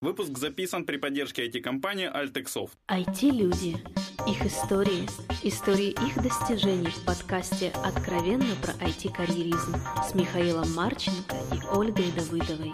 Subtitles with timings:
[0.00, 2.70] Выпуск записан при поддержке IT-компании Altexoft.
[2.86, 3.78] IT-люди.
[4.28, 5.08] Их истории.
[5.42, 9.74] Истории их достижений в подкасте «Откровенно про IT-карьеризм»
[10.08, 12.72] с Михаилом Марченко и Ольгой Давыдовой.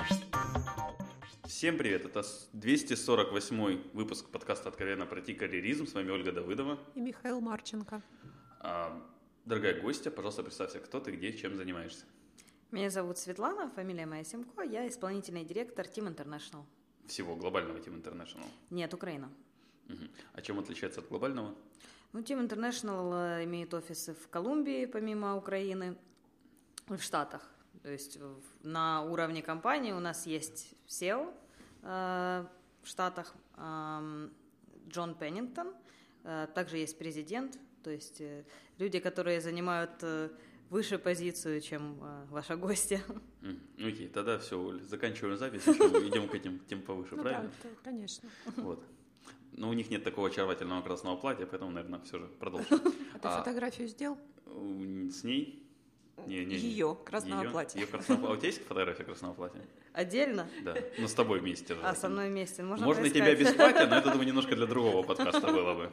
[1.46, 5.86] Всем привет, это 248 выпуск подкаста «Откровенно про IT-карьеризм».
[5.86, 6.78] С вами Ольга Давыдова.
[6.94, 8.02] И Михаил Марченко.
[8.60, 9.02] А,
[9.46, 12.04] дорогая гостья, пожалуйста, представься, кто ты, где, чем занимаешься.
[12.70, 16.66] Меня зовут Светлана, фамилия моя Семко, я исполнительный директор Team International.
[17.06, 18.46] Всего глобального Team International?
[18.70, 19.30] Нет, Украина.
[19.88, 20.04] Угу.
[20.32, 21.54] А чем отличается от глобального?
[22.12, 25.96] Ну, Team International э, имеет офисы в Колумбии, помимо Украины,
[26.86, 27.48] в Штатах.
[27.82, 28.18] То есть
[28.62, 31.34] на уровне компании у нас есть SEO
[31.82, 32.46] э,
[32.82, 34.28] в Штатах, э,
[34.88, 35.74] Джон Пеннингтон,
[36.22, 38.44] э, также есть президент, то есть э,
[38.78, 40.30] люди, которые занимают э,
[40.70, 43.02] выше позицию, чем э, ваша гостья.
[43.42, 47.50] Mm, окей, тогда все, Оль, заканчиваем запись, еще идем к этим тем повыше, ну, правильно?
[47.62, 48.28] Да, конечно.
[48.56, 48.84] Вот.
[49.52, 52.80] Но у них нет такого очаровательного красного платья, поэтому, наверное, все же продолжим.
[53.14, 54.18] А ты фотографию сделал?
[54.46, 55.63] С ней?
[56.26, 57.80] Не, не, ее, красного ее, платья.
[57.80, 58.28] Ее красного...
[58.28, 59.60] А у тебя есть фотография красного платья?
[59.92, 60.48] Отдельно?
[60.62, 61.76] Да, ну с тобой вместе.
[61.82, 62.62] А, со мной вместе.
[62.62, 63.22] Можно, Можно поискать.
[63.22, 65.90] тебя без платья, но это, думаю, немножко для другого подкаста было бы.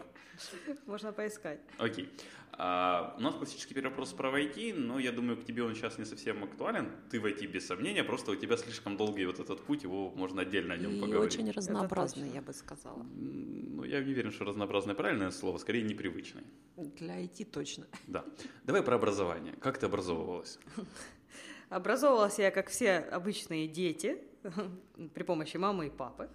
[0.86, 1.60] Можно поискать.
[1.78, 2.10] Окей.
[2.54, 5.98] А, у нас классический первый вопрос про IT, но я думаю, к тебе он сейчас
[5.98, 6.92] не совсем актуален.
[7.10, 10.42] Ты в IT без сомнения, просто у тебя слишком долгий вот этот путь, его можно
[10.42, 11.34] отдельно о нем И поговорить.
[11.34, 13.04] очень разнообразный, я бы сказала.
[13.04, 16.44] Ну, я не уверен, что разнообразное правильное слово, скорее непривычное.
[16.78, 17.86] Для IT точно.
[18.08, 18.26] Да.
[18.64, 19.54] Давай про образование.
[19.62, 20.60] Как ты образовывалась?
[21.70, 24.22] Образовывалась я, как все обычные дети,
[25.14, 26.30] при помощи мамы и папы.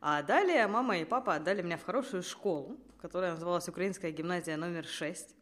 [0.00, 4.84] А далее мама и папа отдали меня в хорошую школу, которая называлась Украинская гимназия номер
[4.84, 5.36] 6,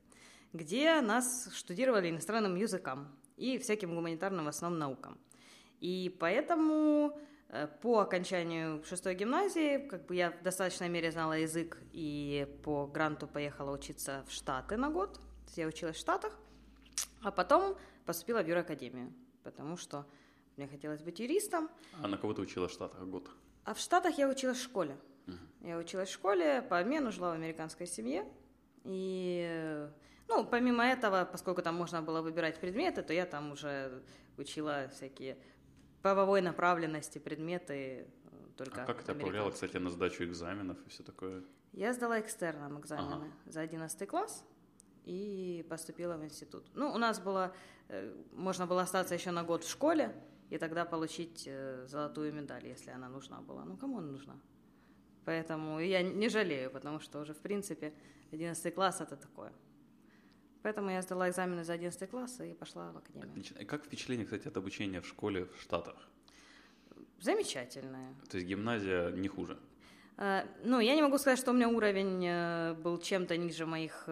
[0.53, 5.19] где нас штудировали иностранным языкам и всяким гуманитарным в основном наукам.
[5.81, 7.19] И поэтому
[7.49, 12.87] э, по окончанию шестой гимназии как бы я в достаточной мере знала язык и по
[12.87, 15.21] гранту поехала учиться в Штаты на год.
[15.57, 16.39] Я училась в Штатах,
[17.23, 17.77] а потом
[18.07, 20.07] поступила в юракадемию, потому что
[20.57, 21.71] мне хотелось быть юристом.
[22.03, 23.31] А на кого ты училась в Штатах год?
[23.65, 24.97] А в Штатах я училась в школе.
[25.27, 25.69] Uh-huh.
[25.69, 28.27] Я училась в школе, по обмену жила в американской семье.
[28.85, 29.89] И,
[30.29, 34.03] ну, помимо этого, поскольку там можно было выбирать предметы, то я там уже
[34.39, 35.37] учила всякие
[36.03, 38.09] правовой направленности предметы.
[38.57, 41.43] Только а как это повлияло, кстати, на сдачу экзаменов и все такое?
[41.73, 43.27] Я сдала экстерном экзамены ага.
[43.47, 44.45] за 11 класс
[45.11, 46.65] и поступила в институт.
[46.75, 47.53] Ну, у нас было,
[48.33, 50.15] можно было остаться еще на год в школе,
[50.51, 53.65] и тогда получить э, золотую медаль, если она нужна была.
[53.65, 54.35] Ну, кому она нужна?
[55.25, 57.93] Поэтому я не жалею, потому что уже, в принципе,
[58.33, 59.53] 11 класс– это такое.
[60.63, 63.31] Поэтому я сдала экзамены за 11 класс и пошла в академию.
[63.31, 63.59] Отлично.
[63.59, 65.97] И как впечатление, кстати, от обучения в школе в Штатах?
[67.21, 68.15] Замечательное.
[68.31, 69.59] То есть гимназия не хуже?
[70.17, 74.05] Uh, ну, я не могу сказать, что у меня уровень был чем-то ниже моих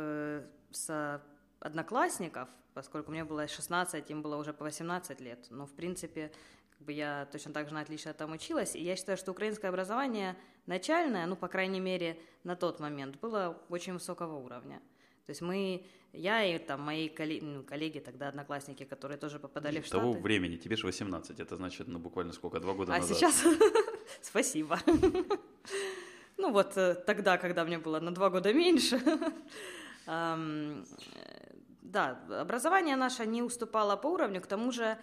[0.70, 1.20] uh,
[1.60, 5.46] одноклассников, поскольку мне было 16, им было уже по 18 лет.
[5.50, 6.30] Но, в принципе,
[6.70, 8.76] как бы я точно так же на отлично там училась.
[8.76, 10.36] И я считаю, что украинское образование
[10.66, 14.80] начальное, ну, по крайней мере, на тот момент, было очень высокого уровня.
[15.26, 19.78] То есть мы, я и там мои коллеги, ну, коллеги тогда одноклассники, которые тоже попадали
[19.78, 20.04] и в Штаты.
[20.04, 23.10] того времени, тебе же 18, это значит, ну, буквально сколько, два года а назад.
[23.10, 23.44] А сейчас?
[24.22, 24.78] Спасибо.
[26.40, 26.74] Ну вот
[27.04, 29.00] тогда, когда мне было на два года меньше,
[31.82, 34.96] да, образование наше не уступало по уровню, к тому же,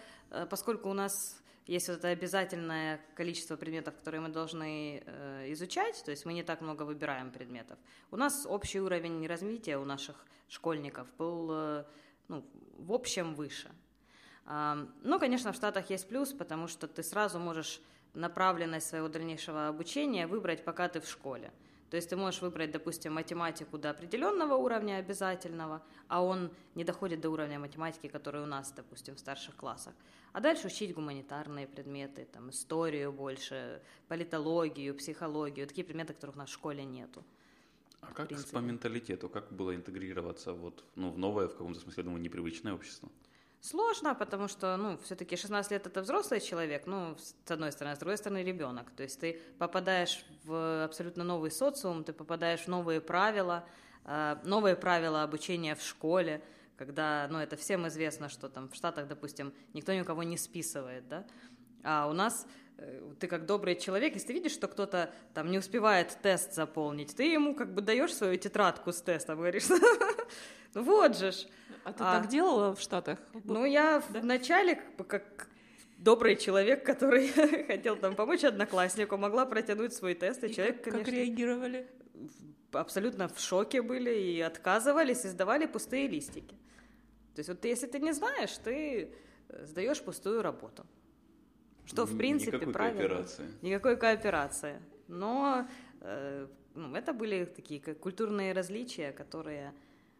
[0.49, 6.11] поскольку у нас есть вот это обязательное количество предметов, которые мы должны э, изучать, то
[6.11, 7.79] есть мы не так много выбираем предметов.
[8.11, 10.15] У нас общий уровень развития у наших
[10.47, 11.85] школьников был э,
[12.27, 12.45] ну,
[12.77, 13.71] в общем выше.
[14.45, 17.81] Э, ну, конечно, в Штатах есть плюс, потому что ты сразу можешь
[18.13, 21.51] направленность своего дальнейшего обучения выбрать, пока ты в школе.
[21.89, 27.21] То есть ты можешь выбрать, допустим, математику до определенного уровня обязательного, а он не доходит
[27.21, 29.93] до уровня математики, который у нас, допустим, в старших классах.
[30.33, 36.49] А дальше учить гуманитарные предметы, там, историю больше, политологию, психологию, такие предметы, которых у нас
[36.49, 37.23] в школе нету.
[38.01, 42.21] А как по менталитету, как было интегрироваться вот, ну, в новое, в каком-то смысле, думаю,
[42.21, 43.09] непривычное общество?
[43.65, 47.95] Сложно, потому что, ну, все-таки 16 лет это взрослый человек, ну, с одной стороны, а
[47.95, 48.91] с другой стороны, ребенок.
[48.91, 53.65] То есть ты попадаешь в абсолютно новый социум, ты попадаешь в новые правила,
[54.43, 56.43] новые правила обучения в школе,
[56.77, 61.25] когда, ну, это всем известно, что там в Штатах, допустим, никто никого не списывает, да,
[61.83, 62.45] а у нас
[63.19, 67.23] ты как добрый человек, если ты видишь, что кто-то там не успевает тест заполнить, ты
[67.23, 69.63] ему как бы даешь свою тетрадку с тестом, говоришь,
[70.75, 71.47] вот же ж.
[71.83, 73.19] А ты а, так делала в Штатах?
[73.43, 74.19] Ну, я да?
[74.19, 75.47] в начале, как
[75.97, 77.27] добрый человек, который
[77.67, 81.05] хотел там помочь однокласснику, могла протянуть свой тест, и, и человек, как, конечно...
[81.05, 81.87] Как реагировали?
[82.71, 86.55] Абсолютно в шоке были и отказывались, и сдавали пустые листики.
[87.35, 89.09] То есть вот если ты не знаешь, ты
[89.49, 90.85] э, сдаешь пустую работу.
[91.85, 92.99] Что, в принципе, Никакой правильно.
[92.99, 93.45] кооперации.
[93.61, 94.81] Никакой кооперации.
[95.07, 95.67] Но
[96.01, 99.73] э, ну, это были такие как культурные различия, которые,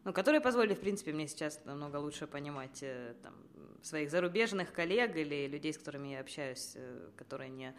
[0.05, 3.33] ну, которые позволили, в принципе, мне сейчас намного лучше понимать э, там,
[3.81, 7.75] своих зарубежных коллег или людей, с которыми я общаюсь, э, которые не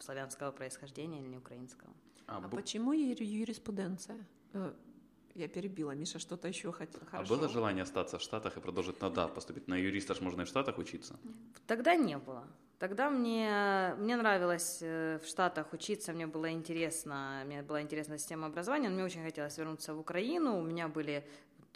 [0.00, 1.92] славянского происхождения или не украинского.
[2.26, 2.56] А, а бу...
[2.56, 4.26] почему юриспруденция?
[4.52, 4.72] Э,
[5.34, 7.00] я перебила, Миша что-то еще хотел.
[7.12, 10.42] А было желание остаться в Штатах и продолжить на да, поступить на юриста, ж можно
[10.42, 11.16] и в Штатах учиться?
[11.68, 12.48] Тогда не было.
[12.84, 18.48] Тогда мне, мне нравилось э, в Штатах учиться, мне было интересно, мне была интересна система
[18.48, 21.26] образования, но мне очень хотелось вернуться в Украину, у меня были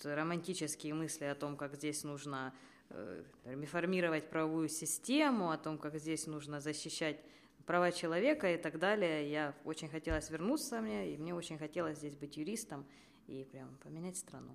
[0.05, 2.53] романтические мысли о том, как здесь нужно
[2.91, 7.19] э, реформировать правовую систему, о том, как здесь нужно защищать
[7.65, 9.31] права человека и так далее.
[9.31, 12.85] Я очень хотелось вернуться мне, и мне очень хотелось здесь быть юристом
[13.29, 14.55] и прям поменять страну.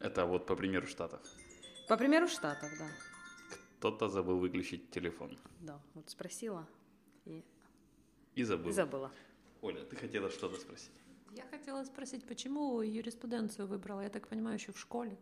[0.00, 1.20] Это вот по примеру Штатов?
[1.86, 3.17] По примеру Штатов, да.
[3.78, 5.38] Кто-то забыл выключить телефон.
[5.60, 6.66] Да, вот спросила
[7.24, 7.44] и...
[8.34, 8.70] И забыла.
[8.70, 9.12] И забыла.
[9.62, 10.90] Оля, ты хотела что-то спросить?
[11.32, 14.00] Я хотела спросить, почему юриспруденцию выбрала?
[14.00, 15.16] Я так понимаю, еще в школе.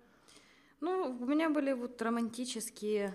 [0.81, 3.14] Ну, у меня были вот романтические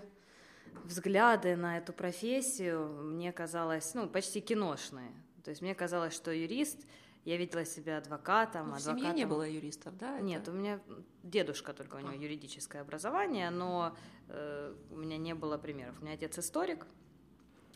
[0.84, 2.88] взгляды на эту профессию.
[3.02, 5.12] Мне казалось, ну, почти киношные.
[5.42, 6.86] То есть мне казалось, что юрист
[7.24, 8.68] я видела себя адвокатом.
[8.68, 8.98] Ну, в адвокатом.
[8.98, 10.20] семье не было юристов, да?
[10.20, 10.50] Нет, это...
[10.50, 10.80] у меня
[11.22, 12.14] дедушка только, у него а.
[12.14, 13.96] юридическое образование, но
[14.28, 15.96] э, у меня не было примеров.
[16.00, 16.86] У меня отец историк,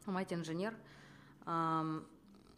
[0.04, 0.75] а мать инженер.
[1.46, 2.06] Эм,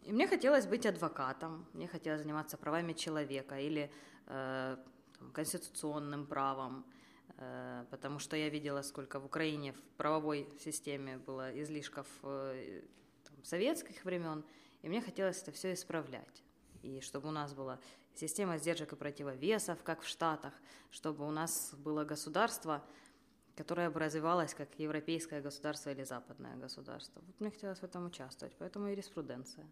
[0.02, 3.92] и мне хотелось быть адвокатом, мне хотелось заниматься правами человека или
[4.26, 4.76] э,
[5.18, 6.86] там, конституционным правом,
[7.36, 12.80] э, потому что я видела, сколько в Украине в правовой системе было излишков э,
[13.24, 14.42] там, советских времен,
[14.80, 16.44] и мне хотелось это все исправлять
[16.96, 17.78] и чтобы у нас была
[18.14, 20.52] система сдержек и противовесов, как в Штатах,
[20.90, 22.82] чтобы у нас было государство,
[23.56, 27.20] которое бы развивалось как европейское государство или западное государство.
[27.26, 29.66] Вот мне хотелось в этом участвовать, поэтому юриспруденция.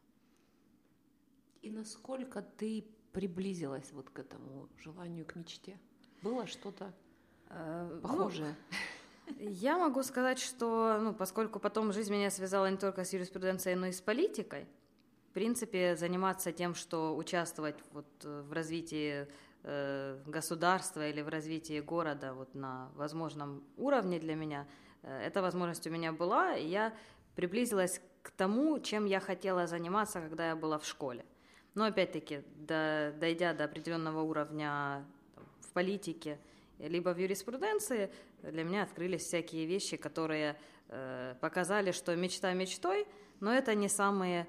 [1.62, 5.78] И насколько ты приблизилась вот к этому желанию, к мечте?
[6.22, 6.92] Было что-то
[7.48, 8.54] э, похожее?
[9.26, 13.76] Ну, я могу сказать, что, ну, поскольку потом жизнь меня связала не только с юриспруденцией,
[13.76, 14.66] но и с политикой,
[15.36, 19.26] принципе, заниматься тем, что участвовать вот э, в развитии
[19.64, 24.66] э, государства или в развитии города вот на возможном уровне для меня,
[25.02, 26.94] э, эта возможность у меня была, и я
[27.34, 31.22] приблизилась к тому, чем я хотела заниматься, когда я была в школе.
[31.74, 35.04] Но опять-таки, до, дойдя до определенного уровня
[35.60, 36.38] в политике,
[36.78, 38.10] либо в юриспруденции,
[38.40, 40.56] для меня открылись всякие вещи, которые
[40.88, 43.06] э, показали, что мечта мечтой,
[43.40, 44.46] но это не самые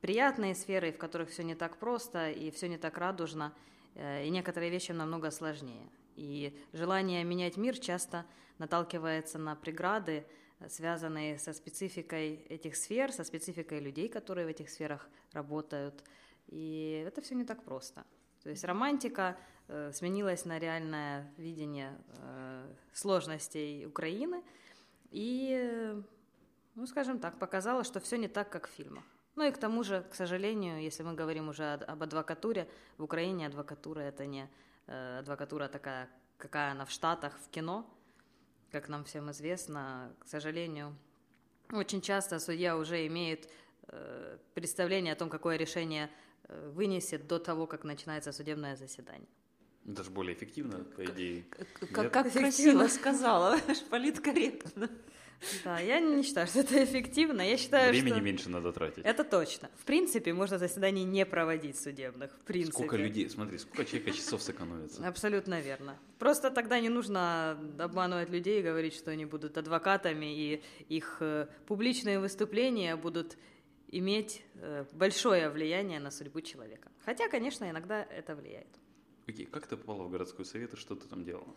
[0.00, 3.52] приятные сферы, в которых все не так просто и все не так радужно,
[3.94, 5.88] э, и некоторые вещи намного сложнее.
[6.16, 8.26] И желание менять мир часто
[8.58, 10.26] наталкивается на преграды,
[10.68, 16.04] связанные со спецификой этих сфер, со спецификой людей, которые в этих сферах работают.
[16.48, 18.04] И это все не так просто.
[18.42, 19.36] То есть романтика
[19.68, 24.42] э, сменилась на реальное видение э, сложностей Украины
[25.10, 26.02] и, э,
[26.74, 29.04] ну, скажем так, показала, что все не так, как в фильмах.
[29.36, 33.46] Ну и к тому же, к сожалению, если мы говорим уже об адвокатуре, в Украине
[33.46, 34.48] адвокатура это не
[34.86, 37.86] э, адвокатура такая, какая она в Штатах, в кино,
[38.70, 40.94] как нам всем известно, к сожалению.
[41.72, 43.48] Очень часто судья уже имеет
[43.88, 46.10] э, представление о том, какое решение
[46.48, 49.28] э, вынесет до того, как начинается судебное заседание.
[49.86, 51.44] Это же более эффективно, по идее.
[51.50, 53.58] Как, как, как красиво сказала,
[53.90, 54.90] политкорректно.
[55.64, 57.42] Да, я не считаю, что это эффективно.
[57.42, 58.20] Я считаю, Времени что...
[58.20, 59.04] меньше надо тратить.
[59.04, 59.70] Это точно.
[59.76, 62.30] В принципе, можно заседаний не проводить судебных.
[62.32, 62.72] В принципе.
[62.72, 65.06] Сколько людей, смотри, сколько человека часов сэкономится.
[65.06, 65.98] Абсолютно верно.
[66.18, 71.46] Просто тогда не нужно обманывать людей и говорить, что они будут адвокатами, и их э,
[71.66, 73.36] публичные выступления будут
[73.88, 76.90] иметь э, большое влияние на судьбу человека.
[77.04, 78.68] Хотя, конечно, иногда это влияет.
[79.26, 81.54] Окей, как ты попала в городской совет и что ты там делала?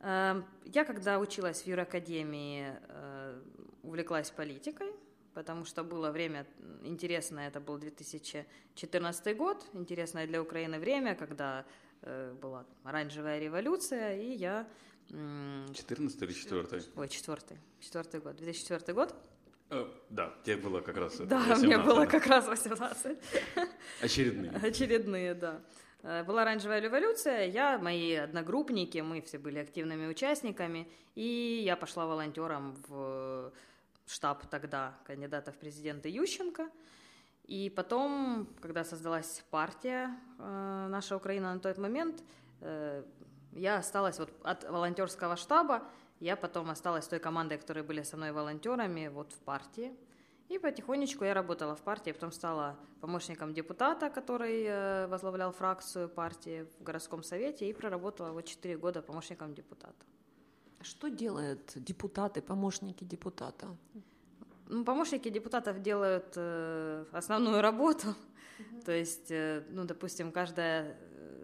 [0.00, 3.40] Эм, я, когда училась в юракадемии, э,
[3.82, 4.92] увлеклась политикой,
[5.34, 6.46] потому что было время
[6.82, 11.64] интересное, это был 2014 год, интересное для Украины время, когда
[12.02, 14.66] э, была оранжевая революция, и я...
[15.08, 16.82] 14 или 4?
[16.96, 17.38] Ой, 4.
[17.80, 19.14] 4 год, 2004 год.
[19.70, 21.64] Э, да, тебе было как раз Да, 18.
[21.64, 23.18] мне было как раз 18.
[24.00, 24.50] Очередные.
[24.52, 25.60] Очередные, да.
[26.04, 32.04] Э, была оранжевая революция, я, мои одногруппники, мы все были активными участниками, и я пошла
[32.04, 33.50] волонтером в
[34.06, 36.68] штаб тогда кандидата в президенты Ющенко.
[37.44, 42.22] И потом, когда создалась партия э, «Наша Украина» на тот момент,
[42.60, 43.02] э,
[43.52, 45.82] я осталась вот от волонтерского штаба,
[46.20, 49.96] я потом осталась той командой, которые были со мной волонтерами, вот в партии.
[50.48, 56.66] И потихонечку я работала в партии, потом стала помощником депутата, который э, возглавлял фракцию партии
[56.78, 60.04] в городском совете, и проработала вот 4 года помощником депутата.
[60.82, 63.66] Что делают депутаты, помощники депутата?
[64.68, 68.14] Ну, помощники депутатов делают э, основную работу.
[68.84, 70.96] То есть, э, ну, допустим, каждое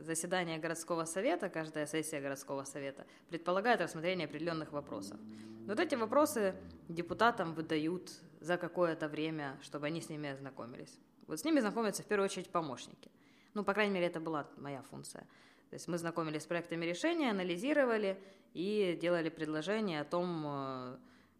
[0.02, 5.18] заседание городского совета, каждая сессия городского совета предполагает рассмотрение определенных вопросов.
[5.66, 6.54] Вот эти вопросы
[6.88, 10.98] депутатам выдают за какое-то время, чтобы они с ними ознакомились.
[11.26, 13.10] Вот с ними знакомятся в первую очередь помощники.
[13.54, 15.22] Ну, по крайней мере, это была моя функция.
[15.70, 18.20] То есть мы знакомились с проектами решения, анализировали
[18.54, 20.98] и делали предложения о том, э,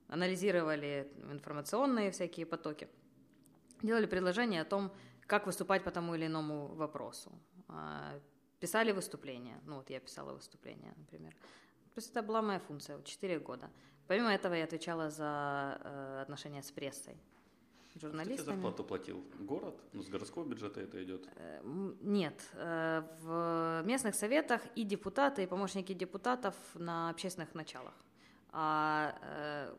[0.08, 2.88] анализировали информационные всякие потоки,
[3.82, 4.92] делали предложения о том,
[5.26, 7.32] как выступать по тому или иному вопросу,
[7.68, 8.20] а,
[8.58, 9.60] писали выступления.
[9.64, 11.32] Ну, вот я писала выступления, например.
[11.94, 13.70] То есть это была моя функция, вот 4 года.
[14.10, 17.16] Помимо этого я отвечала за э, отношения с прессой,
[17.94, 18.34] журналистами.
[18.34, 19.24] Кто тебе зарплату платил?
[19.38, 19.76] Город?
[19.92, 21.28] Ну, с городского бюджета это идет?
[21.36, 21.60] Э,
[22.02, 22.34] нет.
[22.54, 27.94] Э, в местных советах и депутаты, и помощники депутатов на общественных началах.
[28.50, 29.76] А э,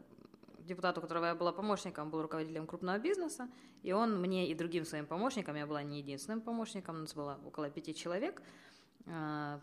[0.60, 3.50] депутат, у которого я была помощником, был руководителем крупного бизнеса,
[3.84, 7.38] и он мне и другим своим помощникам, я была не единственным помощником, у нас было
[7.46, 8.42] около пяти человек,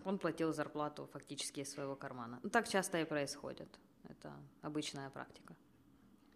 [0.05, 2.39] он платил зарплату фактически из своего кармана.
[2.43, 3.79] Ну, так часто и происходит.
[4.09, 5.55] Это обычная практика.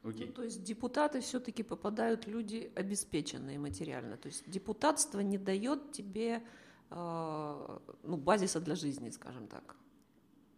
[0.03, 0.27] Okay.
[0.27, 4.17] Ну, то есть депутаты все-таки попадают люди обеспеченные материально.
[4.17, 6.43] То есть депутатство не дает тебе
[6.91, 9.77] э, ну, базиса для жизни, скажем так.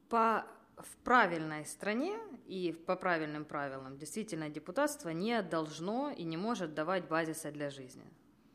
[0.08, 0.46] По
[0.78, 7.06] в правильной стране и по правильным правилам действительно депутатство не должно и не может давать
[7.08, 8.04] базиса для жизни.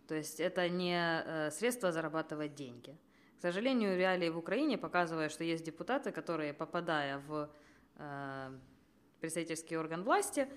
[0.07, 2.97] То есть это не э, средство зарабатывать деньги.
[3.37, 7.49] К сожалению, реалии в Украине показывают, что есть депутаты, которые, попадая в
[9.19, 10.47] представительский орган власти,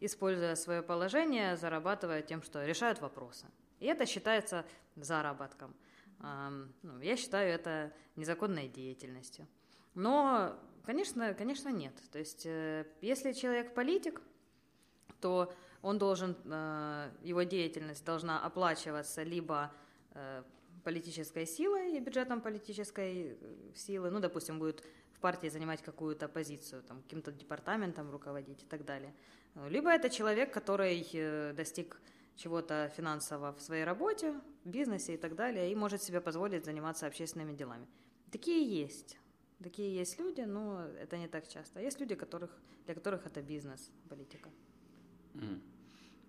[0.00, 3.46] используя свое положение, зарабатывают тем, что решают вопросы.
[3.78, 4.64] И это считается
[4.96, 5.74] заработком.
[6.20, 6.50] Э,
[6.82, 9.46] ну, я считаю это незаконной деятельностью.
[9.94, 11.92] Но Конечно, конечно, нет.
[12.10, 14.20] То есть, э, если человек политик,
[15.20, 19.72] то он должен, э, его деятельность должна оплачиваться либо
[20.14, 20.42] э,
[20.82, 23.38] политической силой и бюджетом политической
[23.74, 24.82] силы, ну, допустим, будет
[25.20, 29.12] в партии занимать какую-то позицию, там, каким-то департаментом руководить и так далее.
[29.68, 32.00] Либо это человек, который достиг
[32.36, 34.32] чего-то финансового в своей работе,
[34.64, 37.86] в бизнесе и так далее, и может себе позволить заниматься общественными делами.
[38.32, 39.18] Такие есть.
[39.62, 41.80] Такие есть люди, но это не так часто.
[41.80, 42.50] Есть люди, которых,
[42.86, 44.48] для которых это бизнес, политика.
[45.34, 45.60] Mm.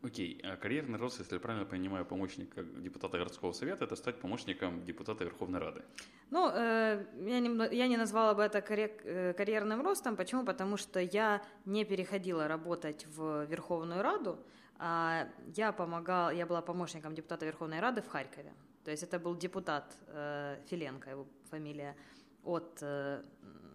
[0.03, 4.83] Окей, а карьерный рост, если я правильно понимаю, помощника депутата городского совета, это стать помощником
[4.83, 5.83] депутата Верховной Рады.
[6.31, 10.15] Ну, э, я, не, я не назвала бы это э, карьерным ростом.
[10.15, 10.43] Почему?
[10.43, 14.39] Потому что я не переходила работать в Верховную Раду,
[14.79, 18.53] а я помогала, я была помощником депутата Верховной Рады в Харькове.
[18.83, 21.95] То есть это был депутат э, Филенко, его фамилия
[22.43, 22.81] от,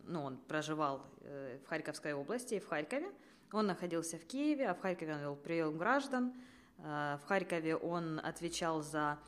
[0.09, 1.07] ну, он проживал
[1.63, 3.13] в Харьковской области, в Харькове.
[3.57, 6.35] Он находился в Киеве, а в Харькове он вел прием граждан.
[6.79, 9.19] Э, в Харькове он отвечал за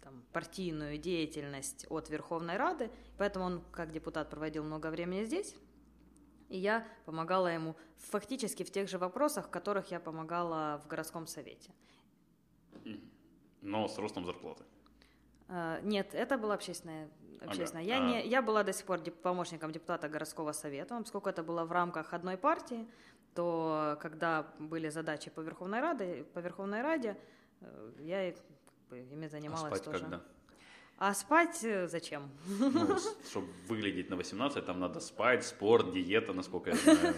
[0.00, 5.54] там, партийную деятельность от Верховной Рады, поэтому он как депутат проводил много времени здесь,
[6.48, 11.26] и я помогала ему фактически в тех же вопросах, в которых я помогала в городском
[11.26, 11.72] совете.
[13.60, 14.64] Но с ростом зарплаты?
[15.82, 17.08] Нет, это была общественная
[17.44, 17.84] общественная.
[17.84, 17.94] Ага.
[17.94, 21.72] Я, не, я была до сих пор помощником депутата городского совета, поскольку это было в
[21.72, 22.86] рамках одной партии,
[23.34, 27.16] то когда были задачи по Верховной Раде, по Верховной Раде,
[27.60, 29.98] э, я ими занималась а спать тоже.
[30.00, 30.22] когда?
[30.98, 32.30] А спать э, зачем?
[32.46, 32.96] Ну,
[33.28, 37.14] чтобы выглядеть на 18, там надо спать, спорт, диета, насколько я знаю.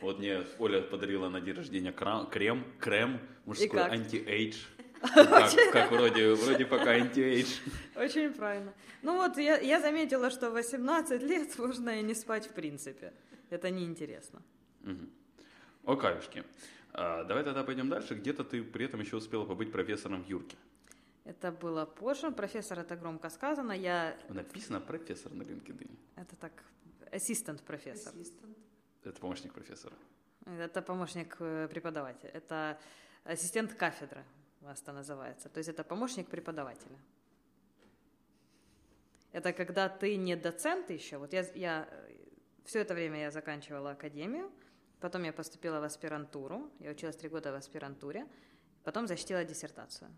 [0.00, 4.56] Вот мне Оля подарила на день рождения крем, крем мужской anti-age.
[5.00, 7.58] Как, как вроде, вроде пока anti-age.
[7.96, 8.72] Очень правильно.
[9.02, 13.12] Ну вот, я, я заметила, что 18 лет можно и не спать в принципе.
[13.50, 14.42] Это неинтересно.
[14.84, 15.92] Угу.
[15.92, 16.44] Окаюшки.
[16.92, 18.14] А, давай тогда пойдем дальше.
[18.14, 20.56] Где-то ты при этом еще успела побыть профессором в Юрке.
[21.24, 22.30] Это было позже.
[22.30, 23.72] Профессор это громко сказано.
[23.72, 24.16] Я...
[24.28, 25.90] Написано профессор на LinkedIn.
[26.16, 26.52] Это так,
[27.12, 28.12] assistant professor.
[28.14, 28.56] Assistant.
[29.04, 29.94] Это помощник профессора.
[30.46, 32.30] Это помощник э, преподавателя.
[32.30, 32.78] Это
[33.24, 34.24] ассистент кафедры
[34.72, 35.48] это называется.
[35.48, 36.98] То есть это помощник преподавателя.
[39.32, 41.18] Это когда ты не доцент еще.
[41.18, 41.88] Вот я, я
[42.64, 44.50] все это время я заканчивала академию,
[45.00, 48.26] Потом я поступила в аспирантуру, я училась три года в аспирантуре,
[48.82, 50.10] потом защитила диссертацию.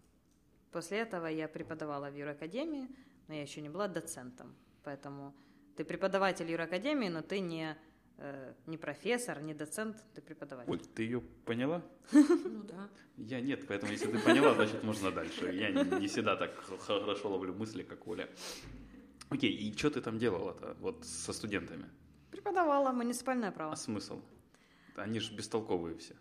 [0.70, 2.88] После этого я преподавала в юракадемии,
[3.26, 5.34] но я еще не была доцентом, поэтому
[5.76, 7.76] ты преподаватель юракадемии, но ты не,
[8.66, 10.70] не профессор, не доцент, ты преподаватель.
[10.70, 11.82] Оль, ты ее поняла?
[12.12, 12.88] Ну да.
[13.16, 15.52] Я нет, поэтому если ты поняла, значит можно дальше.
[15.52, 18.28] Я не, всегда так хорошо ловлю мысли, как Оля.
[19.30, 21.86] Окей, и что ты там делала-то вот со студентами?
[22.30, 23.72] Преподавала муниципальное право.
[23.72, 24.20] А смысл?
[24.96, 26.14] Они же бестолковые все.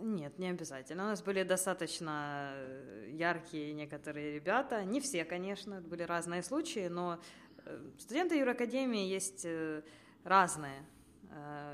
[0.00, 1.04] Нет, не обязательно.
[1.04, 4.84] У нас были достаточно э, яркие некоторые ребята.
[4.84, 7.20] Не все, конечно, были разные случаи, но
[7.64, 9.82] э, студенты Юракадемии есть э,
[10.24, 10.84] разные.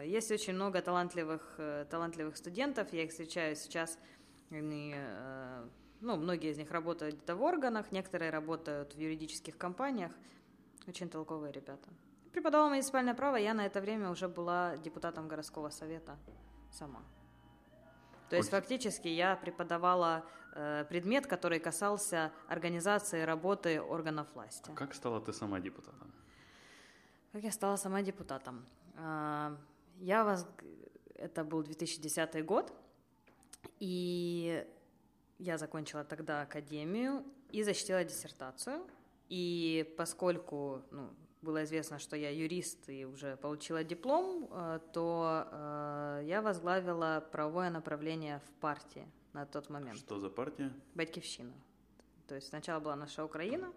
[0.05, 1.59] Есть очень много талантливых,
[1.91, 2.93] талантливых студентов.
[2.93, 3.99] Я их встречаю сейчас.
[4.51, 4.95] Они,
[6.01, 10.13] ну, многие из них работают где-то в органах, некоторые работают в юридических компаниях.
[10.87, 11.89] Очень толковые ребята.
[12.33, 16.19] Преподавала муниципальное право, я на это время уже была депутатом городского совета
[16.71, 17.03] сама.
[18.29, 24.71] То есть фактически я преподавала э, предмет, который касался организации работы органов власти.
[24.75, 26.13] Как стала ты сама депутатом?
[27.33, 28.67] Как я стала сама депутатом?
[28.97, 29.57] Э,
[29.99, 30.47] я вас...
[31.15, 32.73] Это был 2010 год,
[33.81, 34.67] и
[35.39, 38.87] я закончила тогда академию и защитила диссертацию.
[39.29, 41.09] И поскольку ну,
[41.43, 47.71] было известно, что я юрист и уже получила диплом, э, то э, я возглавила правовое
[47.71, 49.99] направление в партии на тот момент.
[49.99, 50.73] Что за партия?
[50.95, 51.53] Батькивщина.
[52.27, 53.73] То есть сначала была наша Украина,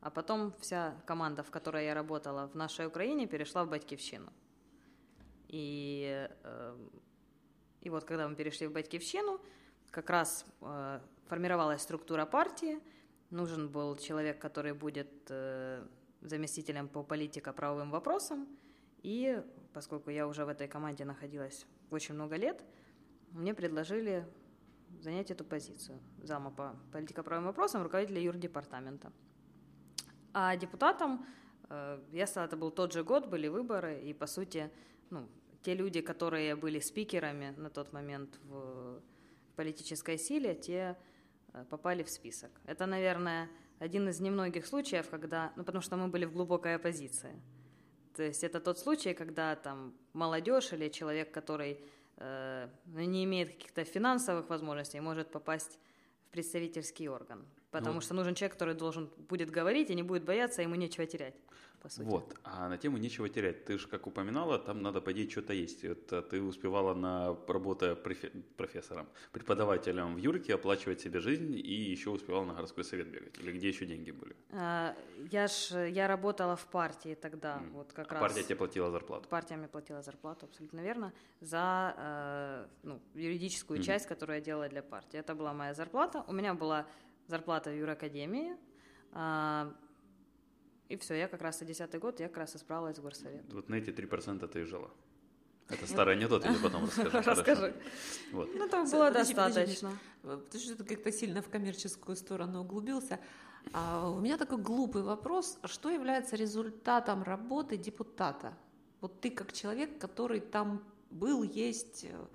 [0.00, 4.30] а потом вся команда, в которой я работала в нашей Украине, перешла в Батькивщину.
[5.48, 6.76] И, э,
[7.80, 9.40] и вот когда мы перешли в Батькивщину,
[9.90, 10.44] как раз
[11.28, 12.78] формировалась структура партии,
[13.30, 15.08] нужен был человек, который будет
[16.20, 18.46] заместителем по политико-правовым вопросам.
[19.02, 22.62] И поскольку я уже в этой команде находилась очень много лет,
[23.30, 24.26] мне предложили
[25.00, 29.12] занять эту позицию зама по политико-правовым вопросам, руководителя юрдепартамента.
[30.32, 31.26] А депутатом
[31.68, 34.70] э, я стала, это был тот же год, были выборы, и, по сути,
[35.10, 35.28] ну,
[35.62, 39.02] те люди, которые были спикерами на тот момент в
[39.56, 40.96] политической силе, те
[41.52, 42.50] э, попали в список.
[42.64, 47.40] Это, наверное, один из немногих случаев, когда, ну потому что мы были в глубокой оппозиции.
[48.14, 51.80] То есть это тот случай, когда там молодежь или человек, который
[52.16, 55.78] э, не имеет каких-то финансовых возможностей, может попасть
[56.26, 57.44] в представительский орган.
[57.70, 61.06] Потому ну, что нужен человек, который должен будет говорить и не будет бояться, ему нечего
[61.06, 61.34] терять
[61.80, 62.06] по сути.
[62.06, 63.64] Вот, а на тему нечего терять.
[63.64, 65.84] Ты же, как упоминала, там надо, по идее, что-то есть.
[65.84, 67.94] Это ты успевала, на работая
[68.56, 73.38] профессором, преподавателем в Юрке, оплачивать себе жизнь и еще успевала на городской совет бегать.
[73.38, 74.36] Или где еще деньги были?
[74.50, 74.94] А,
[75.30, 77.70] я ж, я работала в партии тогда, mm.
[77.72, 78.20] вот как а раз.
[78.20, 79.28] Партия тебе платила зарплату?
[79.28, 83.82] Партия мне платила зарплату, абсолютно верно, за э, ну, юридическую mm.
[83.82, 85.18] часть, которую я делала для партии.
[85.18, 86.24] Это была моя зарплата.
[86.26, 86.86] У меня была
[87.28, 88.56] зарплата в юракадемии,
[89.12, 89.72] а,
[90.88, 93.52] и все, я как раз и десятый год, я как раз исправилась в горсовет.
[93.52, 94.90] Вот на эти три процента ты и жила.
[95.68, 97.30] Это старый анекдот, или потом расскажу?
[97.30, 97.74] Расскажи.
[98.32, 98.48] Вот.
[98.54, 99.98] Ну, там было достаточно.
[100.22, 103.20] Потому что ты как-то сильно в коммерческую сторону углубился.
[103.74, 105.58] А у меня такой глупый вопрос.
[105.64, 108.56] Что является результатом работы депутата?
[109.02, 112.26] Вот ты как человек, который там был, есть, э,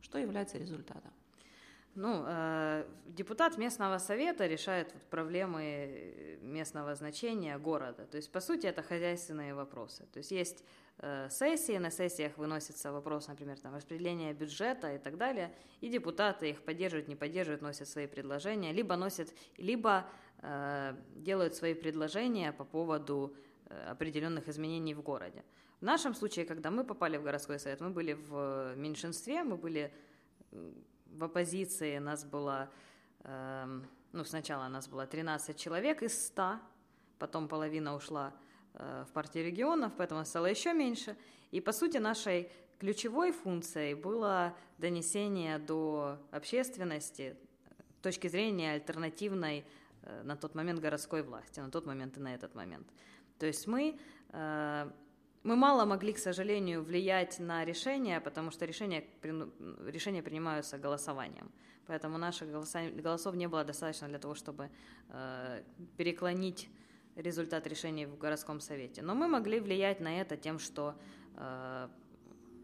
[0.00, 1.12] что является результатом?
[1.96, 8.06] Ну, э, депутат местного совета решает вот, проблемы местного значения города.
[8.06, 10.06] То есть, по сути, это хозяйственные вопросы.
[10.12, 10.64] То есть, есть
[10.98, 16.50] э, сессии, на сессиях выносится вопрос, например, там, распределения бюджета и так далее, и депутаты
[16.50, 20.08] их поддерживают, не поддерживают, носят свои предложения, либо носят, либо
[20.42, 23.34] э, делают свои предложения по поводу
[23.66, 25.42] э, определенных изменений в городе.
[25.80, 29.92] В нашем случае, когда мы попали в городской совет, мы были в меньшинстве, мы были
[31.12, 32.70] в оппозиции нас было,
[33.20, 33.80] э,
[34.12, 36.58] ну, сначала нас было 13 человек из 100,
[37.18, 38.32] потом половина ушла
[38.74, 41.16] э, в партию регионов, поэтому стало еще меньше.
[41.50, 47.36] И, по сути, нашей ключевой функцией было донесение до общественности
[48.00, 49.64] точки зрения альтернативной
[50.02, 52.88] э, на тот момент городской власти, на тот момент и на этот момент.
[53.38, 53.98] То есть мы
[54.30, 54.90] э,
[55.42, 61.50] мы мало могли, к сожалению, влиять на решения, потому что решения, решения принимаются голосованием.
[61.86, 64.70] Поэтому наших голосов не было достаточно для того, чтобы
[65.08, 65.62] э,
[65.96, 66.68] переклонить
[67.16, 69.02] результат решений в городском совете.
[69.02, 70.94] Но мы могли влиять на это тем, что
[71.36, 71.88] э,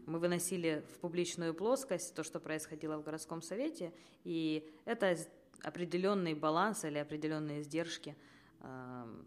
[0.05, 3.91] мы выносили в публичную плоскость то, что происходило в городском совете,
[4.23, 5.17] и это
[5.63, 8.15] определенный баланс или определенные издержки
[8.61, 9.23] э,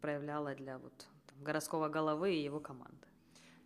[0.00, 1.06] проявляло для вот
[1.40, 3.08] городского головы и его команды.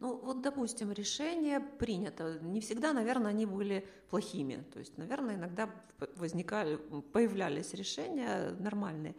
[0.02, 2.40] Ну, вот, допустим, решение принято.
[2.40, 4.64] Не всегда, наверное, они были плохими.
[4.72, 5.70] То есть, наверное, иногда
[6.16, 6.76] возникали,
[7.12, 9.14] появлялись решения нормальные.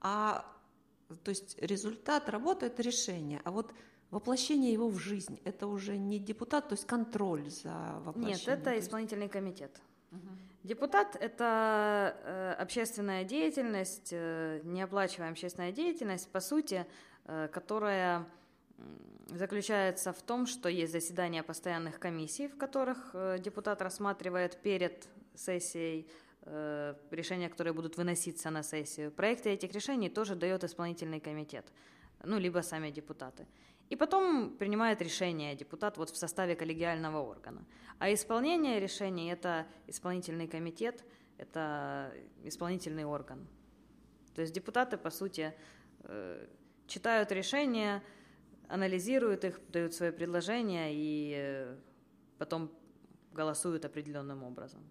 [0.00, 0.46] А,
[1.24, 3.40] то есть, результат работы– это решение.
[3.44, 3.74] А вот
[4.10, 8.38] воплощение его в жизнь– это уже не депутат, то есть контроль за воплощением?
[8.38, 9.80] Нет, это исполнительный комитет.
[10.12, 10.28] Угу.
[10.62, 16.86] Депутат– это э, общественная деятельность, э, неоплачиваемая общественная деятельность, по сути,
[17.24, 18.26] которая
[19.36, 26.08] заключается в том, что есть заседания постоянных комиссий, в которых э, депутат рассматривает перед сессией
[26.42, 29.10] э, решения, которые будут выноситься на сессию.
[29.10, 31.72] Проекты этих решений тоже дает исполнительный комитет,
[32.24, 33.46] ну, либо сами депутаты.
[33.88, 37.64] И потом принимает решение депутат вот в составе коллегиального органа.
[37.98, 41.04] А исполнение решений– это исполнительный комитет,
[41.38, 42.12] это
[42.44, 43.46] исполнительный орган.
[44.34, 45.52] То есть депутаты, по сути,
[46.04, 46.46] э,
[46.90, 48.02] читают решения,
[48.68, 51.76] анализируют их, дают свои предложения и э,
[52.38, 52.70] потом
[53.32, 54.82] голосуют определенным образом.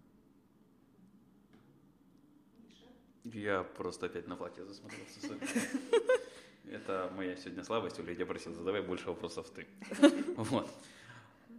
[3.24, 5.20] Я просто опять на платье засмотрелся.
[6.64, 8.00] Это моя сегодня слабость.
[8.00, 9.66] Оля, я просил, задавай больше вопросов ты.
[10.36, 10.68] Вот.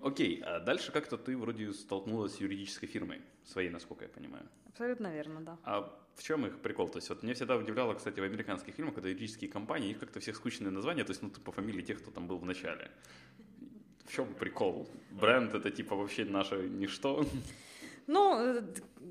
[0.04, 4.44] Окей, а дальше как-то ты вроде столкнулась с юридической фирмой, своей, насколько я понимаю.
[4.68, 5.58] Абсолютно верно, да.
[5.64, 6.90] А в чем их прикол?
[6.90, 10.20] То есть вот меня всегда удивляло, кстати, в американских фильмах, когда юридические компании, их как-то
[10.20, 12.90] всех скучные названия, то есть ну ты по фамилии тех, кто там был в начале.
[14.06, 14.90] В чем прикол?
[15.12, 17.26] Бренд это типа вообще наше ничто.
[18.08, 18.62] Ну, э,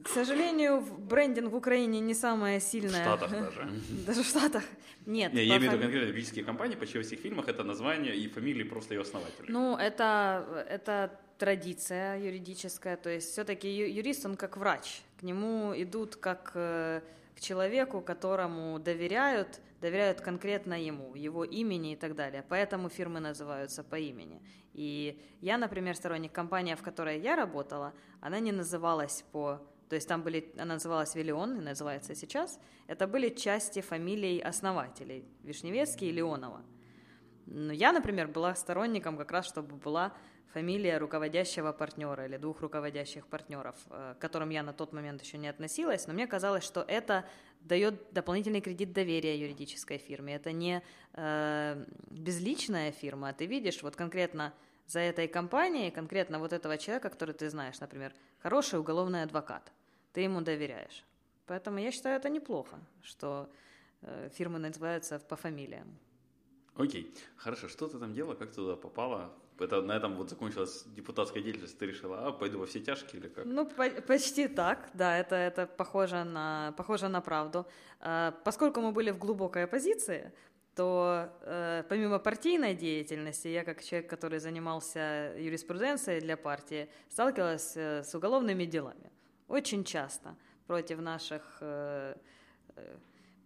[0.05, 3.01] к сожалению, брендинг в Украине не самое сильное.
[3.01, 3.69] В Штатах даже.
[4.07, 4.63] Даже в Штатах.
[5.07, 5.33] Нет.
[5.33, 8.29] Не, я имею в виду конкретно юридические компании, почти во всех фильмах это название и
[8.29, 9.49] фамилии просто ее основателей.
[9.49, 16.17] Ну, это, это традиция юридическая, то есть все-таки юрист, он как врач, к нему идут
[16.17, 17.01] как э,
[17.35, 22.45] к человеку, которому доверяют, доверяют конкретно ему, его имени и так далее.
[22.49, 24.43] Поэтому фирмы называются по имени.
[24.73, 29.61] И я, например, сторонник компании, в которой я работала, она не называлась по...
[29.89, 32.61] То есть там были, она называлась Виллион, и называется сейчас.
[32.87, 36.63] Это были части фамилий основателей, Вишневецкий и Леонова.
[37.47, 40.13] Но я, например, была сторонником как раз, чтобы была
[40.53, 45.39] фамилия руководящего партнера или двух руководящих партнеров, э, к которым я на тот момент еще
[45.39, 47.25] не относилась, но мне казалось, что это
[47.61, 50.35] дает дополнительный кредит доверия юридической фирме.
[50.35, 54.53] Это не э, безличная фирма, ты видишь вот конкретно
[54.87, 59.73] за этой компанией, конкретно вот этого человека, который ты знаешь, например, хороший уголовный адвокат,
[60.13, 61.05] ты ему доверяешь.
[61.47, 63.49] Поэтому я считаю это неплохо, что
[64.03, 65.99] э, фирмы называются по фамилиям.
[66.77, 69.33] Окей, хорошо, что ты там делала, как ты туда попала?
[69.61, 73.29] Это на этом вот закончилась депутатская деятельность, ты решила, а, пойду во все тяжкие или
[73.29, 73.45] как?
[73.45, 77.67] Ну, по- почти так, да, это, это похоже, на, похоже на правду.
[78.01, 80.33] А, поскольку мы были в глубокой оппозиции,
[80.75, 88.03] то э, помимо партийной деятельности, я как человек, который занимался юриспруденцией для партии, сталкивалась э,
[88.05, 89.11] с уголовными делами.
[89.49, 92.15] Очень часто против наших э,
[92.77, 92.97] э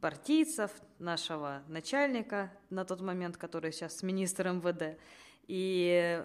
[0.00, 4.98] партийцев, нашего начальника на тот момент, который сейчас министр МВД.
[5.46, 6.24] И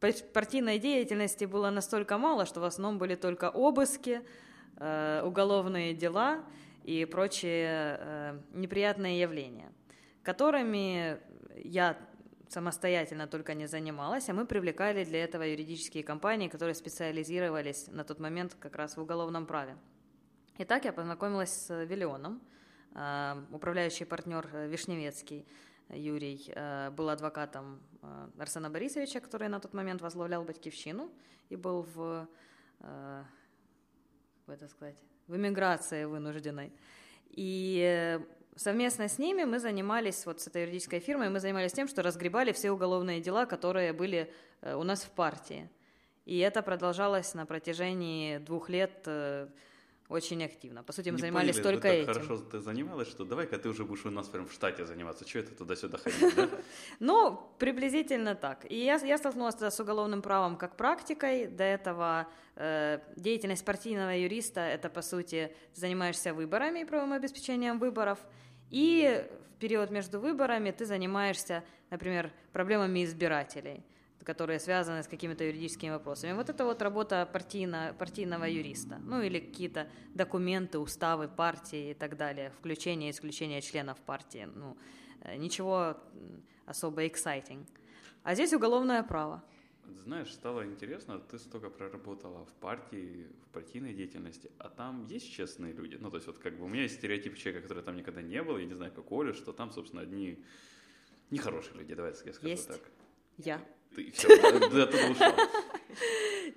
[0.00, 4.22] э, партийной деятельности было настолько мало, что в основном были только обыски,
[4.76, 6.44] э, уголовные дела
[6.84, 9.72] и прочие э, неприятные явления,
[10.22, 11.18] которыми
[11.56, 11.98] я
[12.48, 18.20] самостоятельно только не занималась, а мы привлекали для этого юридические компании, которые специализировались на тот
[18.20, 19.76] момент как раз в уголовном праве.
[20.58, 22.40] Итак, я познакомилась с Виллионом,
[23.52, 25.46] управляющий партнер Вишневецкий,
[25.90, 31.10] Юрий э, был адвокатом э, Арсена Борисовича, который на тот момент возглавлял Батькивщину
[31.48, 32.28] и был в,
[32.80, 33.24] э,
[34.46, 36.72] как это сказать, в эмиграции вынужденной.
[37.30, 38.20] И
[38.56, 42.52] совместно с ними мы занимались, вот с этой юридической фирмой, мы занимались тем, что разгребали
[42.52, 45.70] все уголовные дела, которые были у нас в партии.
[46.24, 49.06] И это продолжалось на протяжении двух лет
[50.08, 50.82] очень активно.
[50.82, 52.06] По сути, мы не занимались поняли, только этим.
[52.06, 55.28] хорошо ты занималась, что давай-ка ты уже будешь у нас прям в штате заниматься.
[55.28, 56.48] Что это туда-сюда ходить, да?
[57.00, 58.64] Ну, приблизительно так.
[58.70, 61.46] И я, столкнулась с уголовным правом как практикой.
[61.46, 68.18] До этого э, деятельность партийного юриста– это, по сути, занимаешься выборами и правовым обеспечением выборов.
[68.70, 73.84] И в период между выборами ты занимаешься, например, проблемами избирателей–
[74.28, 76.34] которые связаны с какими-то юридическими вопросами.
[76.34, 78.98] Вот это вот работа партийно, партийного юриста.
[79.06, 84.46] Ну или какие-то документы, уставы партии и так далее, включение и исключение членов партии.
[84.54, 84.76] Ну,
[85.22, 85.96] э, ничего
[86.66, 87.64] особо exciting.
[88.22, 89.42] А здесь уголовное право.
[90.04, 95.72] Знаешь, стало интересно, ты столько проработала в партии, в партийной деятельности, а там есть честные
[95.72, 95.96] люди?
[96.00, 98.42] Ну, то есть вот как бы у меня есть стереотип человека, который там никогда не
[98.42, 100.44] был, я не знаю, как Оля, что там, собственно, одни
[101.30, 102.68] нехорошие люди, давайте я скажу есть.
[102.68, 102.80] так.
[103.38, 103.60] Я.
[103.94, 105.14] Ты все, ты.